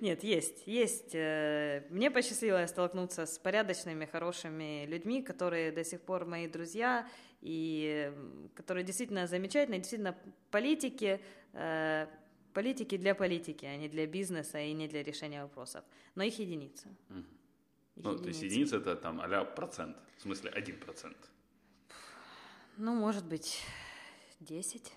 [0.00, 1.14] Нет, есть, есть.
[1.14, 7.08] Э, мне посчастливилось столкнуться с порядочными, хорошими людьми, которые до сих пор мои друзья,
[7.40, 8.12] и
[8.54, 10.16] которые действительно замечательные, действительно
[10.50, 11.20] политики,
[11.52, 12.06] э,
[12.52, 15.84] политики для политики, а не для бизнеса и не для решения вопросов.
[16.14, 16.88] Но их единицы.
[17.10, 17.24] Их
[18.04, 18.22] ну, единицы.
[18.22, 21.16] то есть единица это там а процент, в смысле один процент.
[22.76, 23.62] Ну, может быть,
[24.40, 24.92] десять.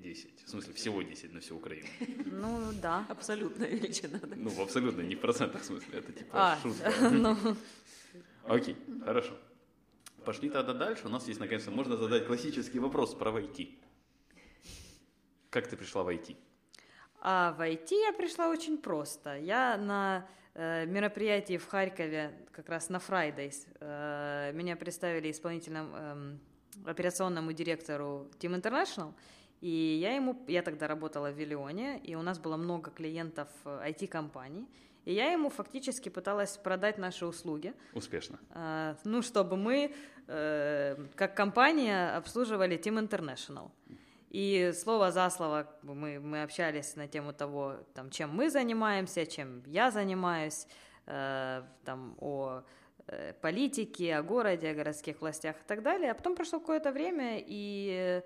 [0.00, 0.44] 10.
[0.44, 1.86] В смысле, всего 10 на всю Украину.
[2.26, 3.06] Ну, да.
[3.08, 4.18] Абсолютная величина.
[4.18, 4.34] Да.
[4.36, 5.98] Ну, в абсолютно, не в процентах смысле.
[5.98, 6.92] Это типа а, шутка.
[7.10, 7.36] Ну.
[8.44, 9.32] Окей, хорошо.
[10.24, 11.06] Пошли тогда дальше.
[11.06, 13.78] У нас есть, наконец-то, можно задать классический вопрос про IT.
[15.50, 16.36] Как ты пришла в IT?
[17.20, 19.36] А в IT я пришла очень просто.
[19.36, 26.38] Я на э, мероприятии в Харькове, как раз на Fridays, э, меня представили исполнительным э,
[26.86, 29.12] операционному директору Team International,
[29.60, 34.66] и я ему, я тогда работала в Виллионе, и у нас было много клиентов IT-компаний,
[34.68, 37.72] э, и я ему фактически пыталась продать наши услуги.
[37.94, 38.38] Успешно.
[38.50, 39.94] Э, ну, чтобы мы,
[40.28, 43.70] э, как компания, обслуживали Team International.
[44.30, 49.62] И слово за слово мы, мы общались на тему того, там, чем мы занимаемся, чем
[49.66, 50.66] я занимаюсь,
[51.06, 52.62] э, там, о
[53.08, 56.12] э, политике, о городе, о городских властях и так далее.
[56.12, 58.22] А потом прошло какое-то время, и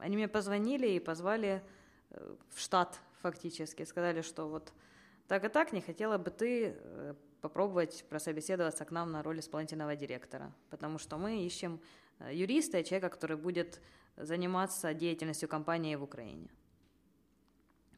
[0.00, 1.62] они мне позвонили и позвали
[2.10, 3.84] э, в штат фактически.
[3.84, 4.72] Сказали, что вот
[5.28, 9.96] так и так, не хотела бы ты э, попробовать прособеседоваться к нам на роль исполнительного
[9.96, 11.80] директора, потому что мы ищем
[12.18, 13.80] э, юриста человека, который будет
[14.16, 16.48] заниматься деятельностью компании в Украине.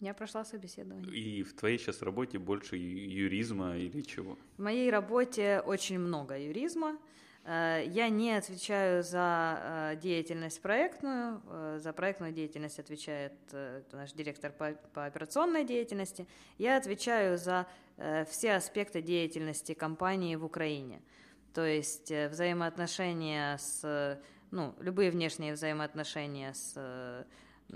[0.01, 1.15] Я прошла собеседование.
[1.15, 4.37] И в твоей сейчас работе больше юризма или чего?
[4.57, 6.99] В моей работе очень много юризма.
[7.45, 9.59] Э, я не отвечаю за
[9.93, 11.43] э, деятельность проектную.
[11.49, 13.33] Э, за проектную деятельность отвечает
[13.93, 16.27] наш директор по, операционной деятельности.
[16.59, 17.67] Я отвечаю за
[18.27, 21.03] все аспекты деятельности компании в Украине.
[21.53, 24.19] То есть взаимоотношения с,
[24.51, 27.27] ну, любые внешние взаимоотношения с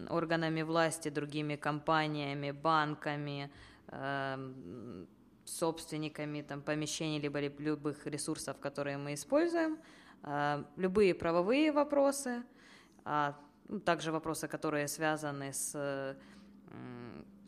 [0.09, 3.50] органами власти, другими компаниями, банками,
[3.88, 5.07] эм,
[5.46, 9.78] собственниками там, помещений либо любых ресурсов, которые мы используем,
[10.22, 12.42] а, любые правовые вопросы,
[13.04, 16.16] а, ну, также вопросы, которые связаны с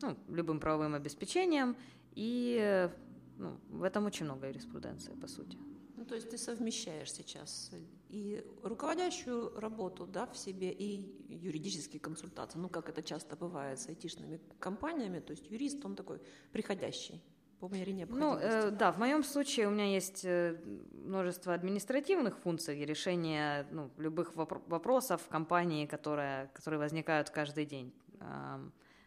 [0.01, 1.77] ну, любым правовым обеспечением,
[2.15, 2.89] и
[3.37, 5.59] ну, в этом очень много юриспруденции, по сути.
[5.97, 7.73] Ну, то есть ты совмещаешь сейчас
[8.09, 13.89] и руководящую работу да, в себе, и юридические консультации, ну, как это часто бывает с
[13.89, 16.21] айтишными компаниями, то есть юрист, он такой
[16.53, 17.21] приходящий
[17.61, 18.47] по мере ну, необходимости.
[18.47, 20.57] Ну, э, да, в моем случае у меня есть э,
[20.93, 27.67] множество административных функций и решения ну, любых вопро- вопросов в компании, которые, которые возникают каждый
[27.67, 27.93] день.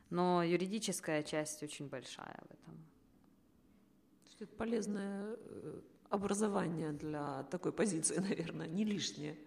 [0.09, 2.85] Но юридическая часть очень большая в этом.
[4.41, 9.37] Это полезное э, образование для такой позиции, наверное, не лишнее.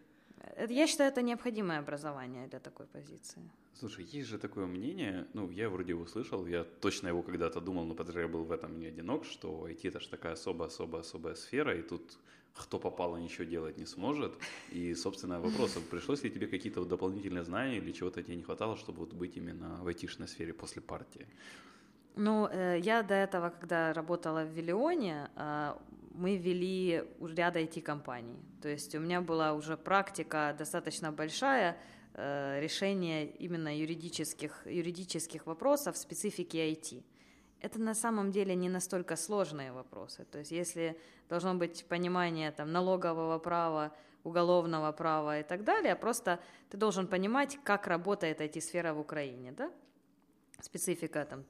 [0.69, 3.43] Я считаю, это необходимое образование для такой позиции.
[3.79, 7.85] Слушай, есть же такое мнение, ну, я вроде его слышал, я точно его когда-то думал,
[7.85, 11.77] но подожди, я был в этом не одинок, что IT это же такая особо-особо-особая сфера,
[11.77, 12.19] и тут
[12.55, 14.33] кто попало ничего делать не сможет.
[14.71, 19.01] И, собственно, вопрос, пришлось ли тебе какие-то дополнительные знания или чего-то тебе не хватало, чтобы
[19.01, 21.27] вот быть именно в айтишной сфере после партии?
[22.17, 25.75] Ну, э, я до этого, когда работала в Виллионе, э,
[26.13, 28.39] мы вели ряд IT-компаний.
[28.63, 31.77] То есть у меня была уже практика достаточно большая
[32.15, 37.03] э, решения именно юридических, юридических вопросов специфики IT.
[37.61, 40.25] Это на самом деле не настолько сложные вопросы.
[40.25, 40.97] То есть если
[41.29, 46.39] должно быть понимание там, налогового права, уголовного права и так далее, просто
[46.71, 49.53] ты должен понимать, как работает IT-сфера в Украине.
[49.53, 49.71] Да?
[50.61, 51.45] Специфика там,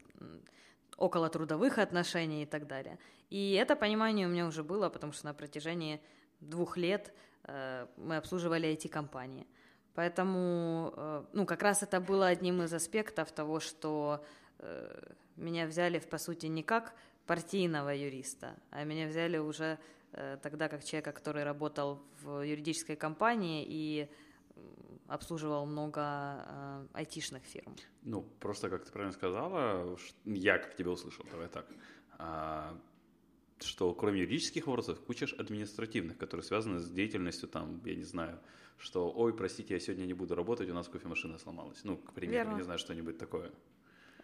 [0.97, 2.99] около трудовых отношений и так далее.
[3.31, 6.01] И это понимание у меня уже было, потому что на протяжении
[6.41, 7.13] двух лет
[7.45, 9.47] э, мы обслуживали эти компании.
[9.95, 14.25] Поэтому, э, ну, как раз это было одним из аспектов того, что
[14.59, 16.95] э, меня взяли, по сути, не как
[17.27, 19.79] партийного юриста, а меня взяли уже
[20.13, 24.09] э, тогда как человека, который работал в юридической компании и
[25.07, 27.77] обслуживал много э, айтишных фирм.
[28.03, 31.67] Ну, просто как ты правильно сказала, я как тебя услышал, давай так,
[32.19, 32.79] а,
[33.61, 38.39] что кроме юридических вопросов, куча административных, которые связаны с деятельностью, там, я не знаю,
[38.79, 41.85] что, ой, простите, я сегодня не буду работать, у нас кофемашина сломалась.
[41.85, 42.57] Ну, к примеру, Верно.
[42.57, 43.51] не знаю, что-нибудь такое.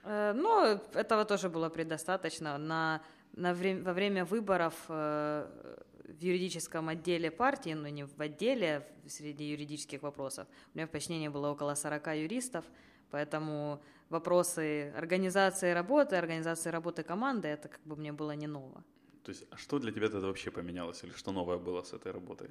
[0.02, 2.58] Э, ну, этого тоже было предостаточно.
[2.58, 8.86] На, на вре- во время выборов э, в юридическом отделе партии, ну не в отделе,
[9.06, 12.64] среди юридических вопросов, у меня в подчинении было около 40 юристов,
[13.10, 18.84] Поэтому вопросы организации работы, организации работы команды, это как бы мне было не ново.
[19.24, 22.12] То есть, а что для тебя тогда вообще поменялось, или что новое было с этой
[22.12, 22.48] работой?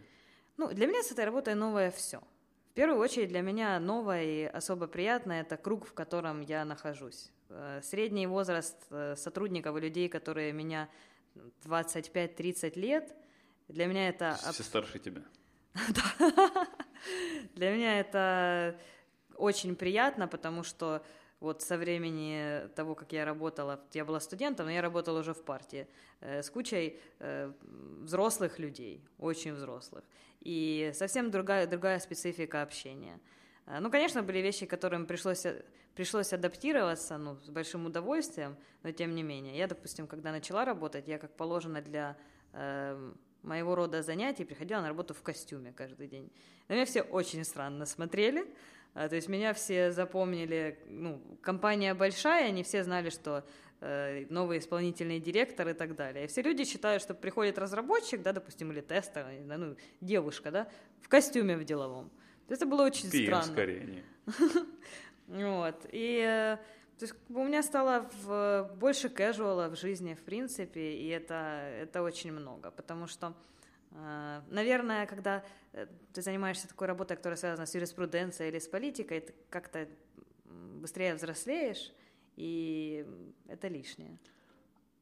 [0.57, 2.19] Ну, для меня с этой работой новое все.
[2.71, 7.31] В первую очередь для меня новое и особо приятное– это круг, в котором я нахожусь.
[7.49, 10.89] Э, средний возраст э, сотрудников и людей, которые меня
[11.65, 13.15] 25-30 лет,
[13.69, 14.37] для меня это...
[14.51, 15.21] Все старше тебя.
[17.55, 18.77] Для меня это
[19.35, 21.03] очень приятно, потому что
[21.39, 25.43] вот со времени того, как я работала, я была студентом, но я работала уже в
[25.43, 25.87] партии,
[26.19, 27.53] э, с кучей э,
[28.01, 30.03] взрослых людей, очень взрослых,
[30.41, 33.19] и совсем другая, другая специфика общения.
[33.67, 35.45] Э, ну, конечно, были вещи, которым пришлось,
[35.95, 39.57] пришлось адаптироваться, ну, с большим удовольствием, но тем не менее.
[39.57, 42.17] Я, допустим, когда начала работать, я, как положено для
[42.51, 46.31] э, моего рода занятий, приходила на работу в костюме каждый день.
[46.67, 48.45] На меня все очень странно смотрели,
[48.93, 53.45] а, то есть меня все запомнили, ну, компания большая, они все знали, что
[53.81, 56.25] э, новый исполнительный директор и так далее.
[56.25, 60.69] И все люди считают, что приходит разработчик, да, допустим, или тестер, ну, девушка, да,
[61.01, 62.11] в костюме в деловом.
[62.47, 63.43] Это было очень PM странно.
[63.43, 64.03] скорее, не.
[65.27, 65.85] Вот.
[65.91, 66.57] И э,
[66.99, 71.33] то есть у меня стало в, больше casual в жизни, в принципе, и это,
[71.81, 73.33] это очень много, потому что
[73.91, 79.21] а, наверное, когда э, ты занимаешься такой работой, которая связана с юриспруденцией или с политикой,
[79.21, 79.87] ты как-то
[80.45, 81.93] быстрее взрослеешь,
[82.35, 83.05] и
[83.47, 84.19] это лишнее.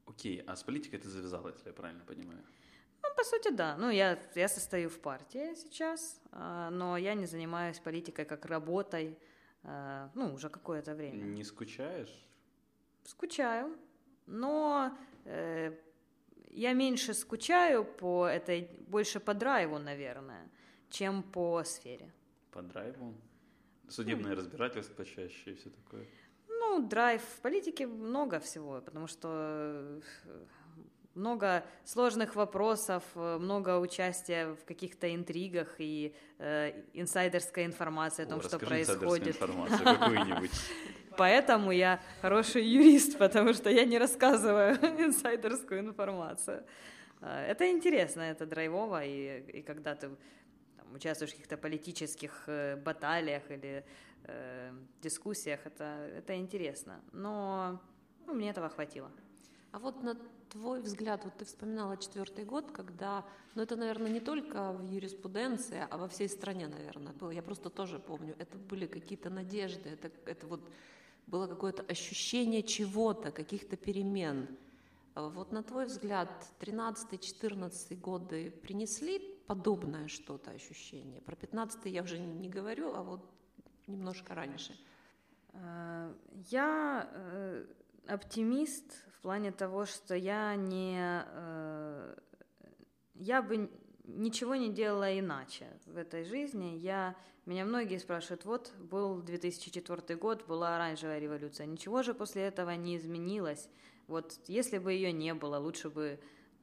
[0.06, 2.44] Окей, а с политикой ты завязала, если я правильно понимаю?
[3.02, 3.76] Ну, по сути, да.
[3.76, 9.18] Ну, я, я состою в партии сейчас, а, но я не занимаюсь политикой как работой,
[9.62, 11.22] ну, уже какое-то время.
[11.22, 12.26] Не скучаешь?
[13.04, 13.76] Скучаю,
[14.26, 15.72] но э,
[16.50, 20.50] я меньше скучаю по этой, больше по драйву, наверное,
[20.90, 22.12] чем по сфере.
[22.50, 23.14] По драйву?
[23.88, 26.06] Судебное ну, разбирательство чаще и все такое?
[26.48, 30.44] Ну, драйв в политике много всего, потому что э,
[31.18, 38.38] много сложных вопросов, э, много участия в каких-то интригах и э, инсайдерская информация о том,
[38.38, 39.36] о, что происходит.
[39.36, 40.48] информацию.
[41.16, 46.64] Поэтому я хороший юрист, потому что я не рассказываю инсайдерскую информацию.
[47.20, 50.10] А, это интересно, это драйвово, и, и когда ты
[50.76, 53.84] там, участвуешь в каких-то политических э, баталиях или
[54.24, 57.00] э, дискуссиях, это, это интересно.
[57.12, 57.80] Но
[58.26, 59.10] ну, мне этого хватило.
[59.72, 60.16] А вот на
[60.48, 65.86] твой взгляд, вот ты вспоминала четвертый год, когда, ну это, наверное, не только в юриспруденции,
[65.90, 67.30] а во всей стране, наверное, было.
[67.30, 70.60] Я просто тоже помню, это были какие-то надежды, это, это вот
[71.26, 74.48] было какое-то ощущение чего-то, каких-то перемен.
[75.14, 76.30] Вот на твой взгляд,
[76.60, 81.20] 13-14 годы принесли подобное что-то ощущение?
[81.22, 83.20] Про 15 я уже не говорю, а вот
[83.86, 84.78] немножко раньше.
[85.52, 86.14] А,
[86.50, 87.66] я э,
[88.06, 90.96] оптимист в плане того, что я не...
[91.00, 92.14] Э,
[93.14, 93.68] я бы
[94.04, 96.76] ничего не делала иначе в этой жизни.
[96.76, 102.70] Я, меня многие спрашивают, вот был 2004 год, была оранжевая революция, ничего же после этого
[102.70, 103.68] не изменилось.
[104.06, 106.20] Вот если бы ее не было, лучше бы,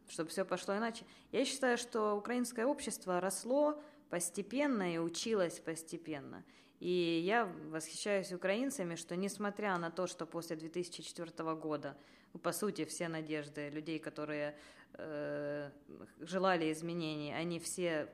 [0.07, 1.03] чтобы все пошло иначе.
[1.33, 6.45] Я считаю, что украинское общество росло постепенно и училось постепенно.
[6.79, 11.97] И я восхищаюсь украинцами, что несмотря на то, что после 2004 года,
[12.43, 14.55] по сути, все надежды людей, которые
[14.93, 15.69] э,
[16.19, 18.09] желали изменений, они все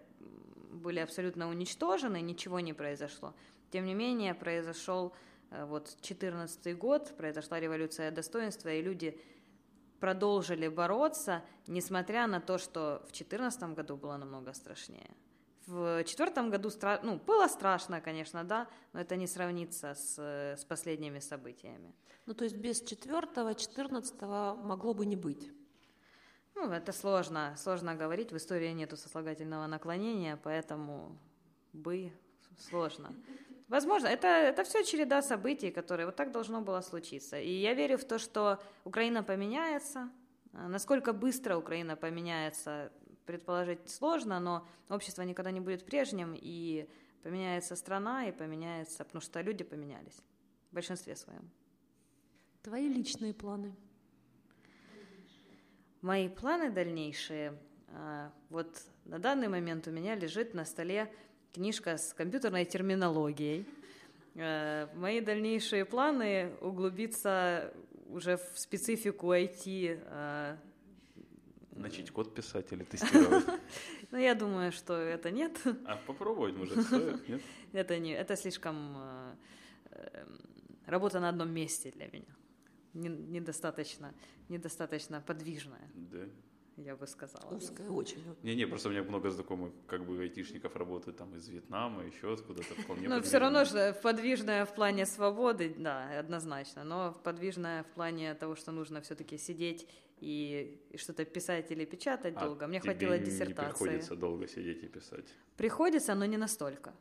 [0.72, 3.34] были абсолютно уничтожены, ничего не произошло.
[3.72, 5.14] Тем не менее, произошел
[5.50, 9.20] э, вот 14 год, произошла революция достоинства, и люди
[10.00, 15.10] продолжили бороться, несмотря на то, что в 2014 году было намного страшнее.
[15.67, 17.00] В четвертом году стра...
[17.04, 21.93] ну, было страшно, конечно, да, но это не сравнится с, с последними событиями.
[22.26, 25.52] Ну, то есть без четвертого, четырнадцатого могло бы не быть.
[26.56, 28.32] Ну, это сложно, сложно говорить.
[28.32, 31.17] В истории нету сослагательного наклонения, поэтому
[31.74, 32.12] бы
[32.58, 33.13] сложно.
[33.67, 37.39] Возможно, это, это все череда событий, которые вот так должно было случиться.
[37.39, 40.10] И я верю в то, что Украина поменяется.
[40.52, 42.92] Насколько быстро Украина поменяется,
[43.26, 46.88] предположить сложно, но общество никогда не будет прежним, и
[47.24, 50.22] поменяется страна, и поменяется, потому что люди поменялись
[50.72, 51.50] в большинстве своем.
[52.63, 53.76] Твои личные планы–
[56.02, 57.54] Мои планы дальнейшие.
[57.90, 61.13] А, вот на данный момент у меня лежит на столе
[61.54, 63.67] книжка с компьютерной терминологией.
[64.36, 67.72] А, мои дальнейшие планы углубиться
[68.10, 70.58] уже в специфику IT.
[71.82, 73.46] Начать код писать или тестировать?
[74.12, 75.58] Ну, я думаю, что это нет.
[75.86, 77.42] А попробовать, может, стоит, нет?
[77.71, 78.98] Это, не, это слишком
[80.86, 82.36] работа на одном месте для меня.
[82.94, 84.13] Недостаточно,
[84.50, 85.90] недостаточно подвижная.
[85.94, 86.27] Да
[86.77, 87.54] я бы сказала.
[87.54, 88.23] Узкая очень.
[88.44, 92.75] Не-не, просто у меня много знакомых как бы айтишников работают там из Вьетнама, еще откуда-то
[92.75, 98.34] вполне Ну, все равно же подвижная в плане свободы, да, однозначно, но подвижная в плане
[98.36, 99.88] того, что нужно все-таки сидеть
[100.22, 102.67] и, и что-то писать или печатать а долго.
[102.67, 103.65] Мне хватило диссертации.
[103.65, 105.26] не приходится долго сидеть и писать?
[105.58, 106.94] Приходится, но не настолько.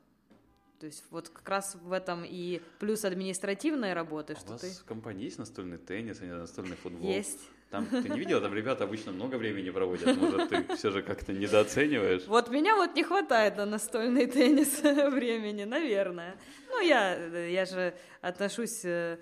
[0.81, 4.63] То есть вот как раз в этом и плюс административной работы, а что у вас
[4.63, 4.71] ты...
[4.71, 7.07] в компании есть настольный теннис, а не настольный футбол?
[7.07, 7.41] Есть.
[7.71, 11.33] Там ты не видела, там ребята обычно много времени проводят, может, ты все же как-то
[11.33, 12.27] недооцениваешь?
[12.27, 14.81] Вот меня вот не хватает на настольный теннис
[15.13, 16.37] времени, наверное.
[16.69, 17.15] Ну, я,
[17.47, 19.19] я же отношусь э,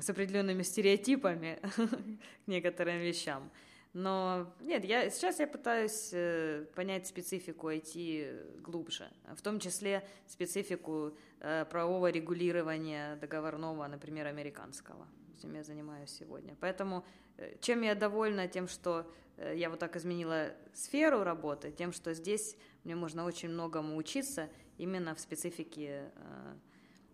[0.00, 3.50] с определенными стереотипами к некоторым вещам.
[3.92, 11.16] Но нет, я, сейчас я пытаюсь э, понять специфику IT глубже, в том числе специфику
[11.40, 15.08] э, правового регулирования договорного, например, американского.
[15.38, 16.54] Этим я занимаюсь сегодня.
[16.60, 17.04] Поэтому
[17.36, 19.10] Э, чем я довольна тем, что
[19.54, 24.48] я вот так изменила сферу работы, тем, что здесь мне можно очень многому учиться
[24.78, 26.10] именно в специфике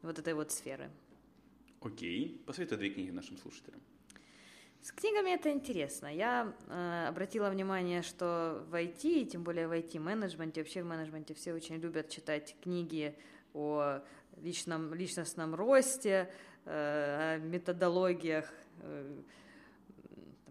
[0.03, 0.90] вот этой вот сферы.
[1.85, 2.43] Окей.
[2.47, 3.80] Посоветуй две книги нашим слушателям.
[4.83, 6.07] С книгами это интересно.
[6.07, 11.35] Я э, обратила внимание, что в IT, и тем более в IT-менеджменте, вообще в менеджменте
[11.35, 13.16] все очень любят читать книги
[13.55, 14.01] о
[14.41, 16.33] личном, личностном росте,
[16.64, 19.20] э, о методологиях, э,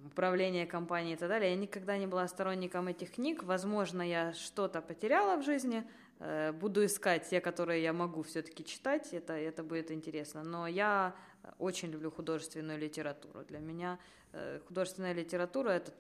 [0.06, 1.52] управление компанией и так далее.
[1.52, 3.44] Я никогда не была сторонником этих книг.
[3.44, 5.84] Возможно, я что-то потеряла в жизни.
[6.24, 9.12] Э, буду искать те, которые я могу все-таки читать.
[9.12, 10.44] Это, это будет интересно.
[10.44, 11.16] Но я
[11.58, 13.44] очень люблю художественную литературу.
[13.44, 14.00] Для меня
[14.32, 15.92] э, художественная литература— это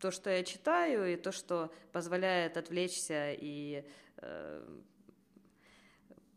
[0.00, 3.84] то, что я читаю, и то, что позволяет отвлечься и
[4.16, 4.80] э,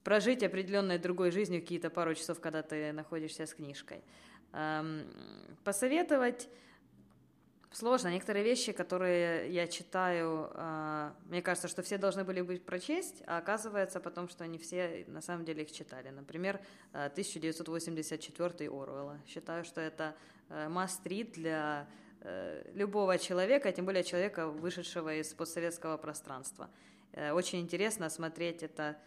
[0.04, 4.04] прожить определенной другой жизнью какие-то пару часов, когда ты находишься с книжкой.
[4.54, 5.06] Эм,
[5.64, 6.48] посоветовать
[7.78, 8.08] сложно.
[8.10, 13.38] Некоторые вещи, которые я читаю, а, мне кажется, что все должны были быть прочесть, а
[13.38, 16.10] оказывается потом, что они все на самом деле их читали.
[16.10, 16.60] Например,
[16.94, 19.20] 1984 Оруэлла.
[19.28, 20.16] Считаю, что это
[20.50, 21.88] э, must-read для
[22.22, 26.70] э, любого человека, тем более человека, вышедшего из постсоветского пространства.
[27.14, 28.98] Э, очень интересно смотреть это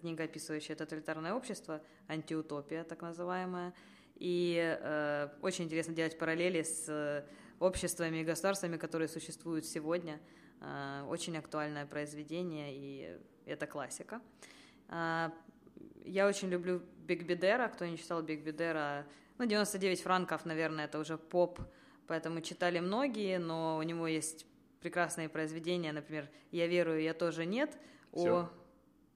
[0.00, 3.72] книга, описывающая тоталитарное общество, антиутопия так называемая.
[4.16, 7.24] И э, очень интересно делать параллели с
[7.60, 10.20] обществами и государствами, которые существуют сегодня.
[10.60, 14.20] А, очень актуальное произведение, и это классика.
[14.88, 15.32] А,
[16.04, 17.68] я очень люблю Бегбедера.
[17.68, 19.06] Кто не читал Бегбедера,
[19.38, 21.60] ну, 99 франков, наверное, это уже поп,
[22.06, 24.46] поэтому читали многие, но у него есть
[24.80, 27.76] прекрасные произведения, например, «Я верую, я тоже нет».
[28.12, 28.34] Все.
[28.34, 28.50] О...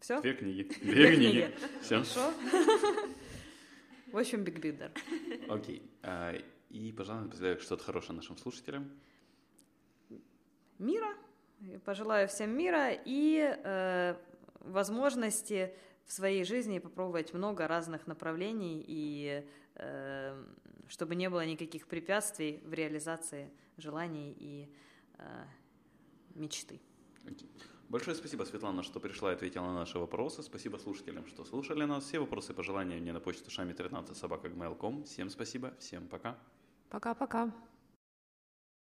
[0.00, 0.20] Все?
[0.22, 0.62] Две книги.
[0.82, 1.54] Две книги.
[1.80, 2.02] Все.
[2.02, 2.32] Хорошо.
[4.12, 4.92] В общем, Бегбедер.
[5.48, 5.82] Окей.
[6.72, 8.90] И, пожалуй, напоследок что-то хорошее нашим слушателям.
[10.78, 11.14] Мира.
[11.84, 14.16] Пожелаю всем мира и э,
[14.60, 15.74] возможности
[16.06, 20.44] в своей жизни попробовать много разных направлений и э,
[20.88, 24.74] чтобы не было никаких препятствий в реализации желаний и
[25.18, 25.44] э,
[26.34, 26.80] мечты.
[27.24, 27.46] Okay.
[27.90, 30.42] Большое спасибо, Светлана, что пришла и ответила на наши вопросы.
[30.42, 32.04] Спасибо слушателям, что слушали нас.
[32.04, 34.48] Все вопросы и пожелания мне на почту шами 13 собака
[35.04, 36.38] Всем спасибо, всем пока.
[36.92, 37.48] Пока-пока.